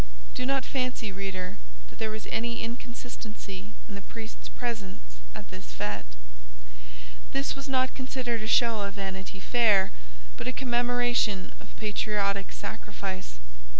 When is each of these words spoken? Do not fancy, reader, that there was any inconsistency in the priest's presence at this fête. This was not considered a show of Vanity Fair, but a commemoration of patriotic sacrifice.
Do 0.33 0.47
not 0.47 0.65
fancy, 0.65 1.11
reader, 1.11 1.57
that 1.91 1.99
there 1.99 2.09
was 2.09 2.25
any 2.31 2.63
inconsistency 2.63 3.71
in 3.87 3.93
the 3.93 4.01
priest's 4.01 4.49
presence 4.49 5.17
at 5.35 5.51
this 5.51 5.73
fête. 5.77 6.15
This 7.33 7.55
was 7.55 7.67
not 7.69 7.93
considered 7.93 8.41
a 8.41 8.47
show 8.47 8.79
of 8.81 8.95
Vanity 8.95 9.39
Fair, 9.39 9.91
but 10.37 10.47
a 10.47 10.53
commemoration 10.53 11.51
of 11.59 11.77
patriotic 11.77 12.51
sacrifice. 12.51 13.37